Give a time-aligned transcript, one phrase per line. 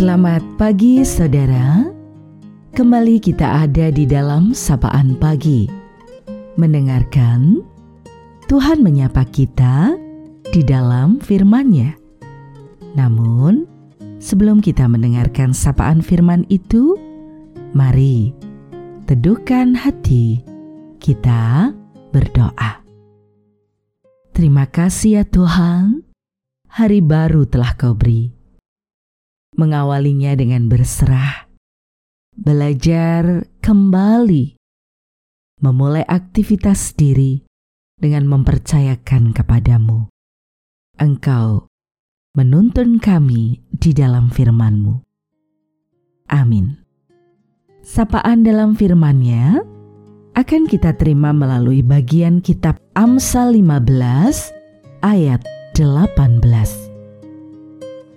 [0.00, 1.84] Selamat pagi saudara.
[2.72, 5.68] Kembali kita ada di dalam sapaan pagi.
[6.56, 7.60] Mendengarkan
[8.48, 9.92] Tuhan menyapa kita
[10.56, 12.00] di dalam firman-Nya.
[12.96, 13.68] Namun
[14.16, 16.96] sebelum kita mendengarkan sapaan firman itu
[17.76, 18.32] Mari
[19.04, 20.40] teduhkan hati
[20.96, 21.76] kita
[22.08, 22.80] berdoa.
[24.32, 26.08] Terima kasih ya Tuhan.
[26.72, 28.39] Hari baru telah kau beri
[29.54, 31.50] mengawalinya dengan berserah,
[32.36, 34.56] belajar kembali,
[35.60, 37.44] memulai aktivitas diri
[38.00, 40.08] dengan mempercayakan kepadamu.
[40.96, 41.68] Engkau
[42.36, 45.02] menuntun kami di dalam firman-Mu.
[46.30, 46.78] Amin.
[47.80, 49.60] Sapaan dalam firman-Nya
[50.38, 54.54] akan kita terima melalui bagian kitab Amsal 15
[55.02, 55.42] ayat
[55.74, 56.89] 18.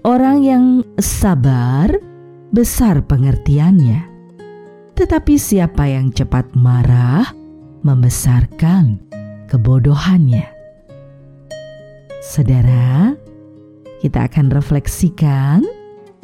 [0.03, 1.87] Orang yang sabar
[2.51, 4.03] besar pengertiannya,
[4.99, 7.31] tetapi siapa yang cepat marah
[7.87, 8.99] membesarkan
[9.47, 10.43] kebodohannya.
[12.19, 13.15] Saudara,
[14.03, 15.63] kita akan refleksikan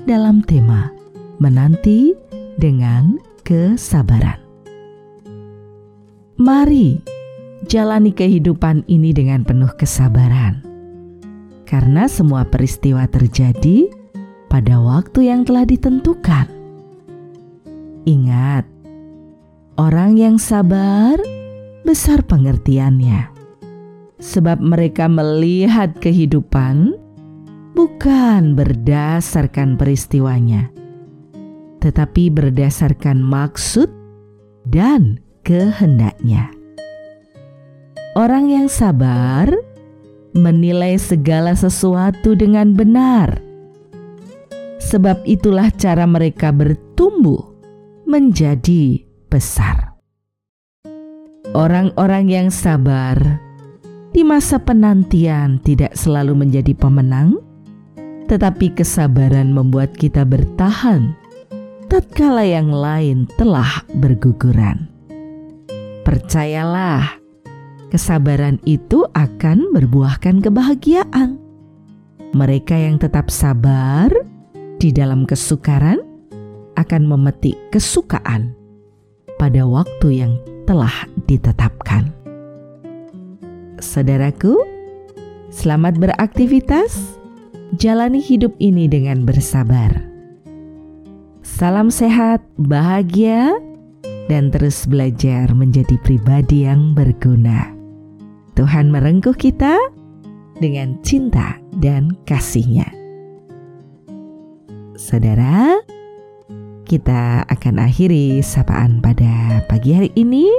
[0.04, 0.92] dalam tema
[1.39, 2.11] menanti
[2.59, 3.16] dengan
[3.48, 4.44] kesabaran.
[6.36, 7.00] Mari
[7.64, 10.69] jalani kehidupan ini dengan penuh kesabaran
[11.70, 13.94] karena semua peristiwa terjadi
[14.50, 16.50] pada waktu yang telah ditentukan.
[18.09, 18.66] Ingat,
[19.78, 21.14] orang yang sabar
[21.86, 23.30] besar pengertiannya,
[24.17, 26.98] sebab mereka melihat kehidupan
[27.78, 30.73] bukan berdasarkan peristiwanya,
[31.86, 33.94] tetapi berdasarkan maksud
[34.66, 36.50] dan kehendaknya.
[38.17, 39.54] Orang yang sabar
[40.34, 43.42] menilai segala sesuatu dengan benar.
[44.80, 47.42] Sebab itulah cara mereka bertumbuh
[48.10, 49.94] menjadi besar.
[51.54, 53.18] Orang-orang yang sabar
[54.14, 57.38] di masa penantian tidak selalu menjadi pemenang,
[58.26, 61.14] tetapi kesabaran membuat kita bertahan
[61.89, 64.89] tatkala yang lain telah berguguran.
[66.06, 67.19] Percayalah,
[67.89, 71.42] kesabaran itu akan berbuahkan kebahagiaan.
[72.33, 74.14] Mereka yang tetap sabar
[74.77, 75.98] di dalam kesukaran
[76.77, 78.54] akan memetik kesukaan
[79.42, 80.33] pada waktu yang
[80.70, 80.94] telah
[81.26, 82.14] ditetapkan.
[83.82, 84.54] Saudaraku,
[85.50, 87.17] selamat beraktivitas.
[87.77, 89.94] Jalani hidup ini dengan bersabar.
[91.45, 93.54] Salam sehat, bahagia,
[94.30, 97.79] dan terus belajar menjadi pribadi yang berguna.
[98.59, 99.80] Tuhan merengkuh kita
[100.59, 102.92] dengan cinta dan kasihnya.
[104.99, 105.80] Saudara,
[106.83, 110.52] kita akan akhiri sapaan pada pagi hari ini.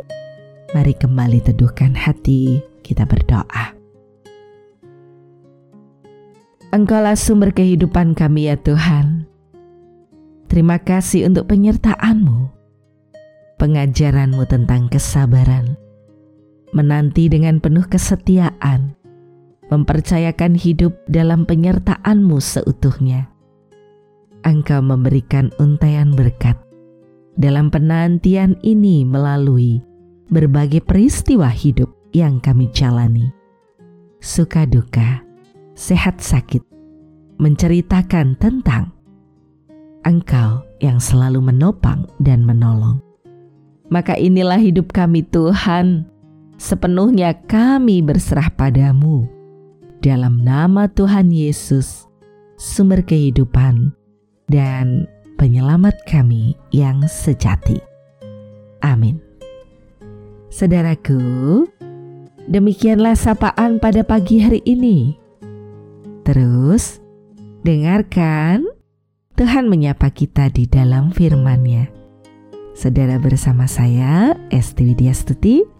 [0.72, 3.76] Mari kembali teduhkan hati, kita berdoa.
[6.72, 9.28] Engkaulah sumber kehidupan kami ya Tuhan.
[10.48, 12.48] Terima kasih untuk penyertaan-Mu,
[13.60, 15.76] pengajaran-Mu tentang kesabaran,
[16.70, 18.94] menanti dengan penuh kesetiaan,
[19.70, 23.31] mempercayakan hidup dalam penyertaanmu seutuhnya.
[24.41, 26.56] Engkau memberikan untaian berkat
[27.36, 29.84] dalam penantian ini melalui
[30.32, 33.30] berbagai peristiwa hidup yang kami jalani.
[34.20, 35.22] Suka duka,
[35.78, 36.62] sehat sakit,
[37.41, 38.92] menceritakan tentang
[40.00, 43.04] Engkau yang selalu menopang dan menolong.
[43.92, 46.09] Maka inilah hidup kami Tuhan,
[46.60, 49.25] sepenuhnya kami berserah padamu.
[50.04, 52.04] Dalam nama Tuhan Yesus,
[52.60, 53.97] sumber kehidupan
[54.53, 55.09] dan
[55.41, 57.81] penyelamat kami yang sejati.
[58.84, 59.16] Amin.
[60.53, 61.65] Saudaraku,
[62.44, 65.16] demikianlah sapaan pada pagi hari ini.
[66.28, 67.01] Terus,
[67.65, 68.68] dengarkan
[69.36, 71.89] Tuhan menyapa kita di dalam firman-Nya.
[72.77, 75.79] Saudara bersama saya, Esti Widya Stuti,